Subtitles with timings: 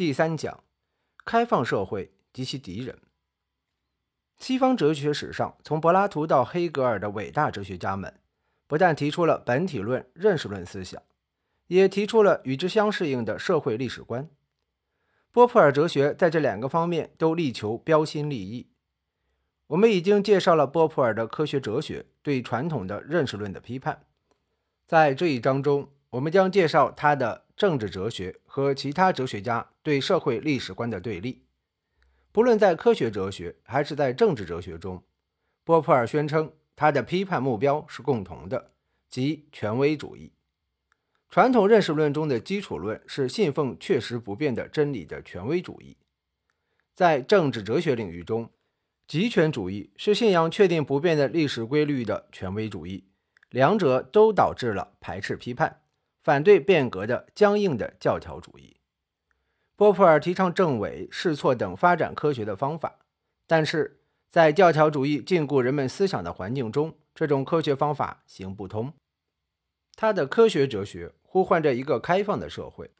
[0.00, 0.64] 第三讲：
[1.26, 2.98] 开放社会及其敌人。
[4.38, 8.18] 西方哲学史上，从柏拉图到黑格尔的伟大哲学家们，
[8.66, 11.02] 不但提出了本体论、认识论思想，
[11.66, 14.26] 也提出了与之相适应的社会历史观。
[15.30, 18.70] 波普尔哲学在这两个方面都力求标新立异。
[19.66, 24.06] 我们已经介绍了波普尔的科学哲学对传统的认识论的批判，
[24.86, 31.42] 在这一章中，我们将介绍他的政治哲学和其他哲学家对社会历史观的对立。
[32.32, 35.04] 不论在科学哲学还是在政治哲学中，
[35.62, 38.70] 波普尔宣称他的批判目标是共同的，
[39.10, 40.32] 即权威主义。
[41.28, 45.98] 传统认识论中的基础论是信奉确实不变的真理的权威主义。
[46.94, 48.48] 在政治哲学领域中，
[49.06, 53.04] 极权主义是信仰确定不变的历史规律的权威主义。
[53.50, 55.82] 两者都导致了排斥批判、
[56.22, 58.76] 反对变革的僵硬的教条主义。
[59.76, 62.98] 波普尔提倡政委、试错等发展科学的方法，
[63.46, 64.00] 但是
[64.30, 68.92] 在教条主义禁锢人们思想的环境中，这种科学方法行不通。
[69.96, 72.90] 他的科学哲学呼唤着一个开放的社会，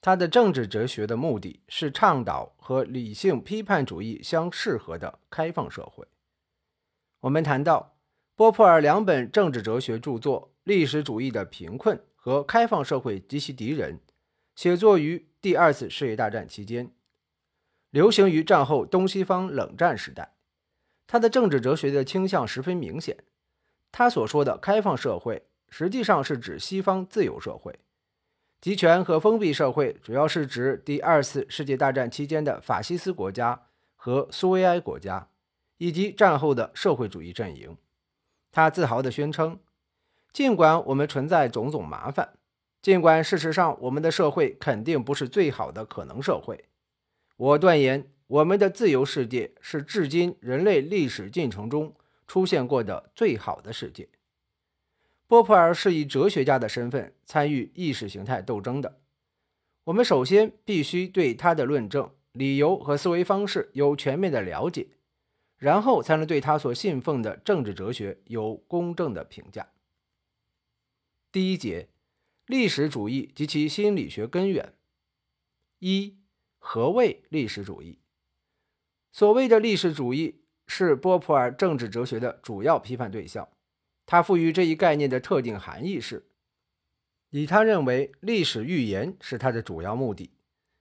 [0.00, 6.06] 他的政治哲学的目的是倡导和理性批判主义相适合的开放社会。
[7.20, 7.96] 我们谈到。
[8.36, 13.94] 波普尔两本政治哲学著作《历史主义的贫困》和《开放社会及其敌人》，
[14.54, 16.92] 写作于第二次世界大战期间，
[17.88, 20.34] 流行于战后东西方冷战时代。
[21.06, 23.16] 他的政治哲学的倾向十分明显。
[23.90, 27.72] 他所说的开放社会，实际上是指西方自由社会；
[28.60, 33.62] 集权和封闭社会，主要是指第二次世界大战期间的法西斯国家
[33.96, 35.30] 和苏维埃国家，
[35.78, 37.76] 以及战后的社会主义阵营。
[38.52, 39.58] 他自豪地宣称
[40.32, 42.34] ：“尽管我们存在种种麻烦，
[42.80, 46.64] 尽管事实上我们的社会肯定不是最好的可能社会，
[47.36, 51.94] 我断言我们的自由世界是至今人类历史进程中
[52.26, 54.08] 出现过的最好的世界。”
[55.26, 58.98] 波普尔是以哲学家的身份参与意识形态斗争的。
[59.84, 64.88] 我们首先必须对他的论证、理由和思维方式有全面的了解。
[65.56, 69.68] 然后才能对他所信奉的政治哲学有公正的评价。
[71.32, 71.88] 第一节，
[72.46, 74.74] 历史主义及其心理学根源。
[75.78, 76.18] 一，
[76.58, 78.00] 何谓历史主义？
[79.12, 83.48] 所谓的历史主义是波普尔政治哲学的主要批判对象。
[84.06, 86.26] 他赋予这一概念的特定含义是：
[87.30, 90.32] 以他认为历史预言是他的主要目的，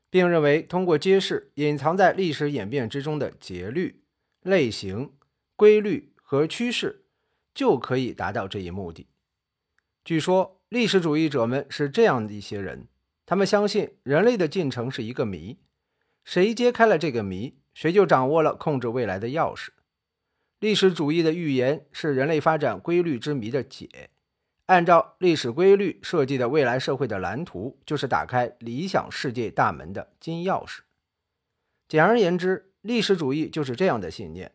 [0.10, 4.02] 并认为通过揭示隐藏在历史演变之中的节律。
[4.42, 5.14] 类型、
[5.56, 7.06] 规律和趋势
[7.54, 9.06] 就可以达到这一目的。
[10.10, 12.88] 据说，历史主义者们是这样的一些人：
[13.28, 15.60] 他们相信人类的进程是一个谜，
[16.24, 19.68] 谁揭开了这个谜，谁就掌握了控制未来的钥匙。
[20.58, 24.10] 历史主义的预言是人类发展规律之谜的解，
[24.66, 30.80] 按照历史规律设计的未来社会的蓝图，就是打开理想世界大门的金钥匙。
[31.88, 32.66] 简而言之。
[32.82, 34.54] 历史主义就是这样的信念，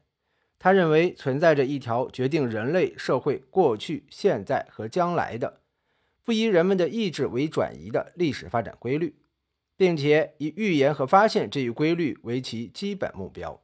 [0.65, 5.61] 他认为存在着一条决定人类社会过去、现在和将来的、
[6.25, 9.15] 不以人们的意志为转移的历史发展规律，
[9.77, 13.61] 并且以预言和发现这一规律为其基本目标。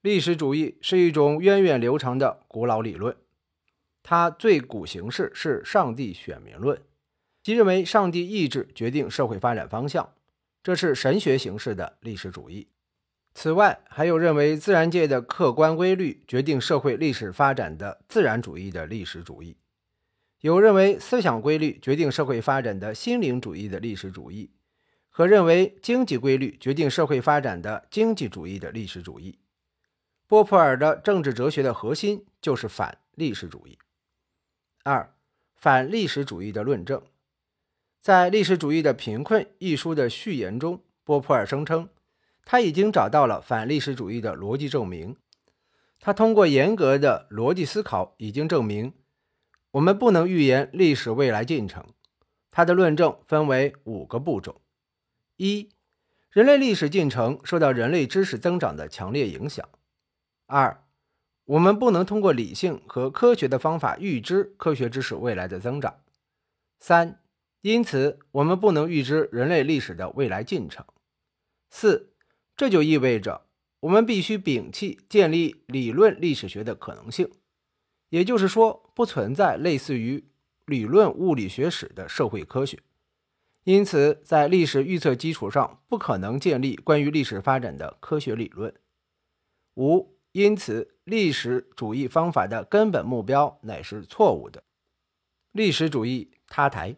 [0.00, 3.16] 历史主义是一种源远流长的古老理论，
[4.02, 6.82] 它最古形式是上帝选民论，
[7.44, 10.12] 即认为上帝意志决定社会发展方向，
[10.64, 12.66] 这是神学形式的历史主义。
[13.34, 19.56] 此外，还有认为自然界的客观规律决定社会历史发展的自然主义的历史主义；
[20.40, 24.50] 有认为思想规律决定社会发展的心灵主义的历史主义；
[25.08, 29.38] 和认为经济规律决定社会发展的经济主义的历史主义。
[30.26, 33.78] 波普尔的政治哲学的核心就是反历史主义。
[34.84, 35.14] 二、
[35.54, 37.02] 反历史主义的论证，
[38.00, 41.88] 在《历史主义的贫困》一书的序言中，波普尔声称。
[42.44, 45.16] 他已经找到了反历史主义的逻辑证明。
[46.00, 48.92] 他通过严格的逻辑思考，已经证明
[49.70, 51.86] 我们不能预言历史未来进程。
[52.50, 54.60] 他的论证分为五个步骤：
[55.36, 55.70] 一、
[56.30, 59.64] 人类历史进程受到人类知识增长的强烈影响；
[60.46, 60.84] 二、
[61.44, 65.92] 我们不能通过理性和科学的方法预知科学知识未来的增长；
[66.80, 67.22] 三、
[67.60, 70.84] 因此我们不能预知人类历史的未来进程；
[71.70, 72.11] 四。
[72.62, 73.48] 这就意味着
[73.80, 77.28] 我们必须摒弃建立理论历史学的可能性，
[78.10, 80.22] 也就是说，不存在类似于
[80.66, 82.78] 理论物理学史的社会科学，
[83.64, 88.72] 因此在历史预测基础上不可能建立关于历史发展的科学理论。
[89.74, 94.62] 五，因此历史主义方法的根本目标乃是错误的。
[95.50, 96.94] 历史主义塌台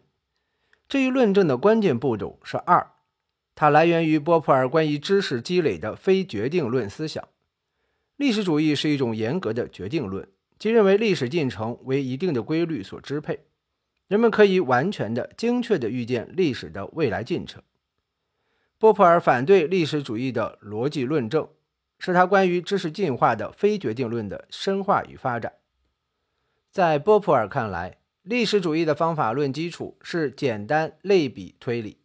[0.87, 2.91] 这一论证的关键步骤是二，
[3.55, 7.25] 它来源于波普尔关于知识积累的非决定论思想。
[8.17, 10.27] 历史主义是一种严格的决定论，
[10.59, 13.45] 即认为历史进程为一定的规律所支配，
[14.07, 17.63] 人们可以完全的、精确的预见历史的未来进程。
[18.77, 21.47] 波普尔反对历史主义的逻辑论证，
[21.97, 25.53] 是他关于知识进化的非决定论的深化与发展。
[26.71, 31.97] 在波普尔看来，历史主义的方法论基础是简单类比推理。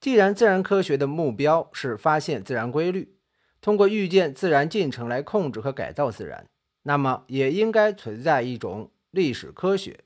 [0.00, 3.16] 既然自然科学的目标是发现自然规律，
[3.60, 6.46] 通过预见自然进程来控制和改造自然，
[6.82, 10.00] 那么也应该存在一种历史科学，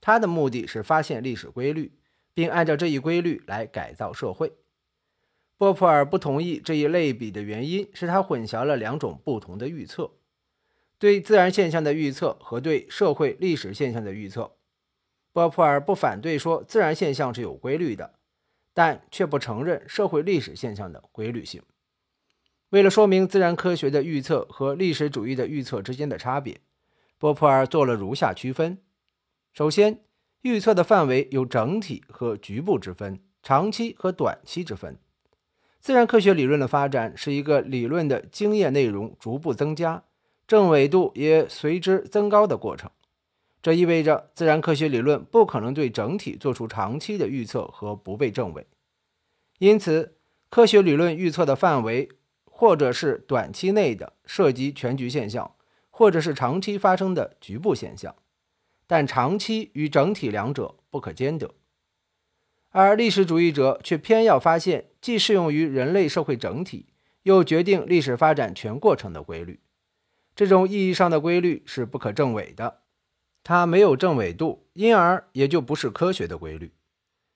[0.00, 1.92] 它的目的是发现历史规律，
[2.32, 4.52] 并按照这一规律来改造社会。
[5.56, 10.10] 波普尔不同意这一类比的原因是他混淆了两种不同的预测：
[10.98, 14.56] 对自然现象的预测和对社会历史现象的预测。
[15.32, 18.14] 波普尔不反对说自然现象是有规律的，
[18.74, 21.62] 但却不承认社会历史现象的规律性。
[22.70, 26.60] 为了说明自然科学的预测和历史主义的预测之间的差别，
[27.18, 28.78] 波普尔做了如下区分：
[29.52, 30.00] 首先，
[30.42, 34.98] 预测的范围有整体和局部之分，长期和短期之分。
[35.80, 40.02] 自然科学理论的发展是一个理论的经验内容逐步增加，
[40.46, 42.90] 正纬度也随之增高的过程。
[43.64, 48.66] 这意味着自然科学理论不可能对整体做出长期的预测和不被证伪。
[49.58, 50.18] 因此，
[50.50, 52.10] 科学理论预测的范围。
[52.56, 55.56] 或者是短期内的涉及全局现象，
[55.90, 58.14] 或者是长期发生的局部现象，
[58.86, 61.50] 但长期与整体两者不可兼得。
[62.70, 66.86] 而历史主义者却偏要发现既适用于人类社会整体，
[67.24, 69.58] 又决定历史发展全过程的规律。
[70.36, 72.82] 这种意义上的规律是不可证伪的，
[73.44, 76.72] 它没有正纬度，因而也就不是科学的规律。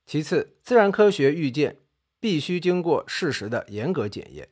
[0.07, 1.77] 其次，自然科学预见
[2.19, 4.49] 必须经过事实的严格检验。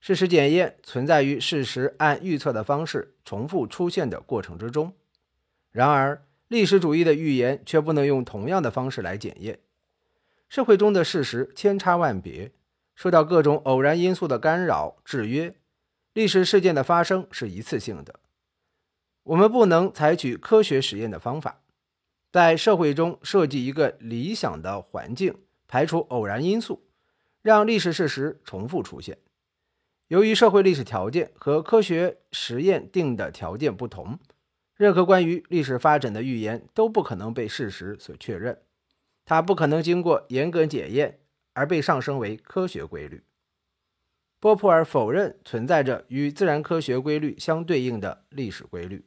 [0.00, 4.94] 事实检验存在于事实按预测的方式重复出现的过程之中，
[5.70, 9.58] 然而历史主义的预言却不能用同样的方式来检验。
[10.48, 12.52] 社会中的事实千差万别，
[12.94, 15.54] 受到各种偶然因素的干扰制约，
[16.14, 18.20] 历史事件的发生是一次性的。
[19.28, 21.60] 我们不能采取科学实验的方法，
[22.32, 25.36] 在社会中设计一个理想的环境，
[25.66, 26.88] 排除偶然因素，
[27.42, 29.18] 让历史事实重复出现。
[30.06, 34.18] 由于社会历史条件和科学实验定的条件不同，
[34.74, 38.62] 任何关于历史发展的预言都不可能被事实所确认，
[39.26, 41.20] 它不可能经过严格检验
[41.52, 43.22] 而被上升为科学规律。
[44.40, 49.04] 波普尔否认存在着与自然科学规律相对应的历史规律，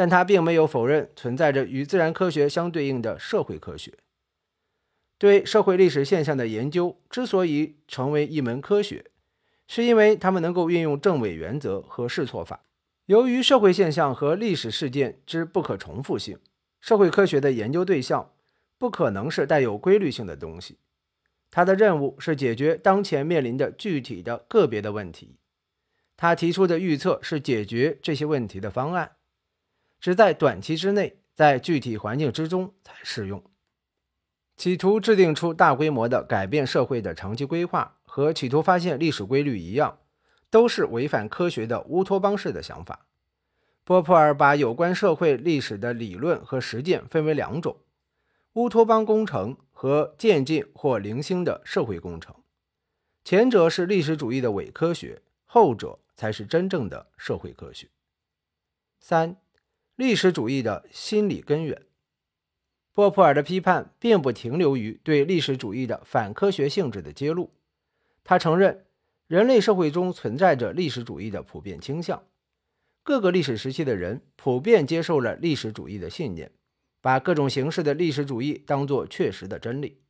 [0.00, 3.92] 但他并没有否认存在着与自然科学相对应的社会科学。
[5.18, 9.04] 对社会历史现象的研究之所以成为一门科学，
[9.68, 12.62] 是因为他们能够运用证伪原则和试错法。
[13.04, 16.38] 由于社会现象和历史事件之不可重复性，
[16.80, 18.32] 社会科学的研究对象
[18.78, 20.78] 不可能是带有规律性的东西。
[21.50, 25.36] 他的任务是解决当前面临的具体的个别的问题。
[26.16, 29.10] 他提出的预测是解决这些问题的方案，
[30.00, 33.42] 只在短期之内，在具体环境之中才适用。
[34.56, 37.96] 企图制定出大规模的改变社会的长期规划。
[38.12, 40.00] 和企图发现历史规律一样，
[40.50, 43.06] 都是违反科学的乌托邦式的想法。
[43.84, 47.76] 波普尔把有关社会历史的理论和实践分为两种：
[48.54, 52.34] 乌托邦工程和渐进或零星的社会工程。
[53.22, 57.88] 前者是历史主义的伪科学，后者才是真正的社会科学。
[58.98, 59.36] 三、
[60.00, 61.82] 历史主义的心理根源。
[62.94, 67.52] 波普尔的批判并不停留于对历史主义的反科学性质的揭露。
[68.24, 68.86] 他承认，
[69.26, 72.24] 人类社会中存在着历史主义的普遍倾向，
[73.02, 76.50] 各个历史时期的人普遍接受了历史主义的信念，
[77.02, 80.00] 把各种形式的历史主义当作确实的真理。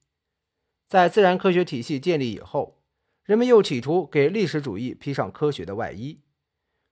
[0.86, 2.80] 在自然科学体系建立以后，
[3.24, 6.20] 人们又企图给历史主义披上科学的外衣。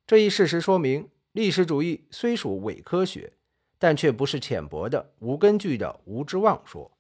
[0.05, 3.33] 这一事实说明，历史主义虽属伪科学，
[3.79, 6.91] 但却不是浅薄的、无根据的无知妄说。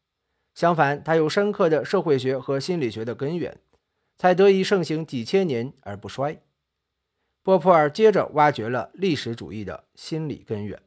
[0.54, 3.60] 相反，它有深刻的社会学和心理学的根源。
[4.20, 6.42] 才得以盛行几千年而不衰。
[7.44, 10.82] 波普尔接着挖掘了历史主义的心理根源。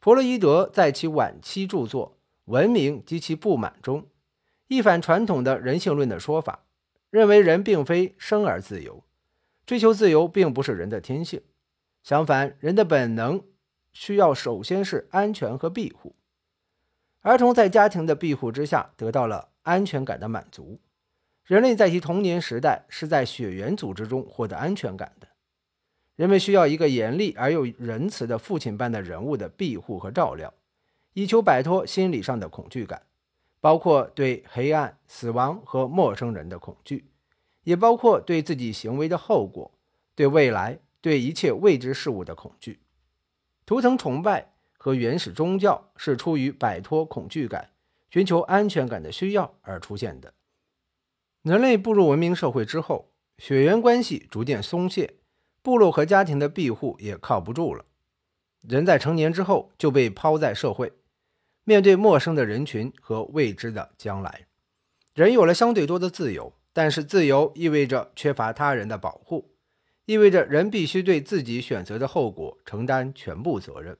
[0.00, 2.16] 弗洛伊德在其晚期著作
[2.50, 4.08] 《文明及其不满》中，
[4.68, 6.64] 一反传统的人性论的说法，
[7.10, 9.04] 认为人并非生而自由，
[9.66, 11.42] 追求自由并不是人的天性。
[12.02, 13.44] 相反，人的本能
[13.92, 16.14] 需要首先是安全和庇护。
[17.20, 20.80] 儿童在家庭的庇护之下得到了安全感的满足。
[21.44, 25.28] 人类在其童年时代是在血缘组织中获得安全感的。
[26.16, 30.52] 人们需要一个严厉而又仁慈的父亲般的人物的庇护和照料，
[31.12, 33.02] 以求摆脱心理上的恐惧感，
[33.60, 37.10] 包括对黑暗、死亡和陌生人的恐惧，
[37.64, 39.70] 也包括对自己行为的后果、
[40.14, 42.80] 对未来、对一切未知事物的恐惧。
[43.66, 47.70] 图腾崇拜和原始宗教是出于摆脱恐惧感、
[48.10, 50.34] 寻求安全感的需要而出现的。
[51.42, 55.14] 人类步入文明社会之后，血缘关系逐渐松懈，
[55.62, 57.84] 部落和家庭的庇护也靠不住了。
[58.60, 60.92] 人在成年之后就被抛在社会，
[61.64, 64.46] 面对陌生的人群和未知的将来。
[65.14, 69.50] 人有了相对多的自由，但是自由意味着缺乏他人的保护，
[70.06, 73.96] 意味着人必须对自己选择的后果承担全部责任。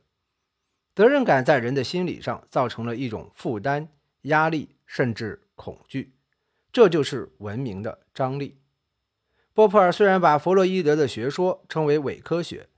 [0.94, 3.88] 责任感在人的心理上造成了一种负担、
[4.22, 6.12] 压力，甚至恐惧。
[6.72, 8.58] 这就是文明的张力。
[9.52, 12.68] 波普尔虽然把弗洛伊德的学说称为伪科学，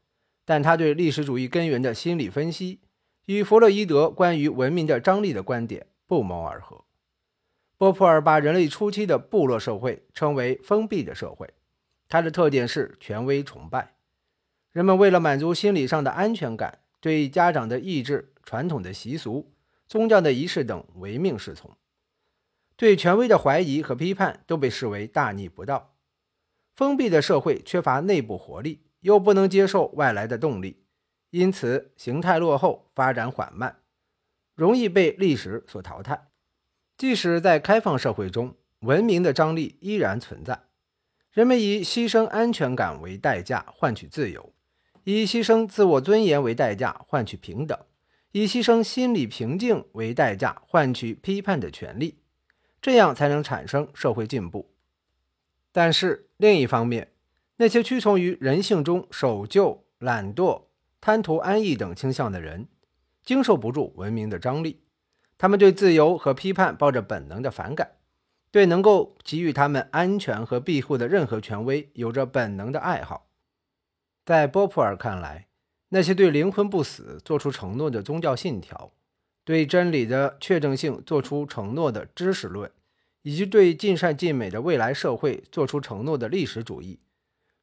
[0.45, 2.81] 但他对历史主义根源的心理分析
[3.27, 6.85] 与弗洛伊德关于文明的张力的观点不谋而合。
[7.77, 11.53] 波普尔把人类初期的部落社会称为封闭的社会，
[12.13, 13.95] 它的特点是权威崇拜。
[14.71, 19.51] 人们为了满足心理上的安全感，对家长的意志、传统的习俗、
[19.89, 21.75] 宗教的仪式等唯命是从。
[22.77, 25.95] 对权威的怀疑和批判都被视为大逆不道。
[26.75, 30.85] 封闭的社会缺乏内部活力，又不能接受外来的动力，
[31.31, 33.79] 因此形态落后，发展缓慢，
[34.55, 36.29] 容易被历史所淘汰。
[36.99, 40.65] 即使在开放社会中，文明的张力依然存在。
[41.33, 44.53] 人们以牺牲安全感为代价换取自由，
[45.05, 47.79] 以牺牲自我尊严为代价换取平等，
[48.33, 52.19] 以牺牲心理平静为代价换取批判的权利。
[52.83, 54.75] 这样才能产生社会进步。
[55.73, 57.13] 但是另一方面，
[57.57, 60.65] 那些屈从于人性中守旧、懒惰、
[61.01, 62.69] 贪图安逸等倾向的人，
[63.25, 64.83] 经受不住文明的张力。
[65.39, 67.93] 他们对自由和批判抱着本能的反感，
[68.53, 73.27] 对能够给予他们安全和庇护的任何权威有着本能的爱好。
[74.25, 75.49] 在波普尔看来，
[75.89, 78.93] 那些对灵魂不死做出承诺的宗教信条。
[79.45, 82.71] 对真理的确证性做出承诺的知识论，
[83.23, 87.01] 以及对尽善尽美的未来社会做出承诺的历史主义，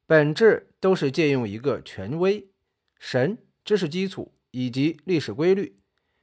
[0.06, 2.48] 本质都是借用一个权威、
[2.98, 5.78] 神、知识基础以及历史规律，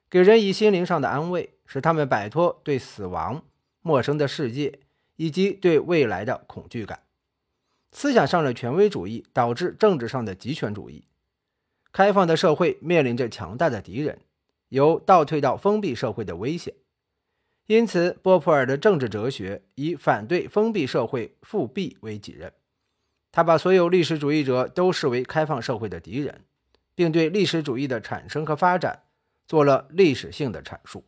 [0.07, 3.43] 给人以心灵上的安慰，使他们摆脱对死亡、
[3.87, 4.79] 陌生的世界
[5.15, 6.99] 以及对未来的恐惧感。
[7.93, 11.05] 思想上的权威主义导致政治上的极权主义。
[11.93, 14.19] 开放的社会面临着强大的敌人。
[14.69, 16.73] 由倒退到封闭社会的危险，
[17.67, 22.51] 因此波普尔的政治哲学以反对封闭社会复辟为己任。
[23.31, 26.43] 他把所有历史主义者都视为开放社会的敌人，
[26.93, 29.03] 并对历史主义的产生和发展
[29.47, 31.05] 做了历史性的阐述。